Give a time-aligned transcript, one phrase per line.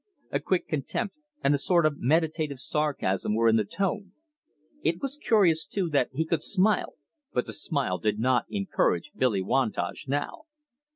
[0.31, 1.13] A quick contempt
[1.43, 4.13] and a sort of meditative sarcasm were in the tone.
[4.81, 6.95] It was curious, too, that he could smile,
[7.33, 10.45] but the smile did not encourage Billy Wantage now.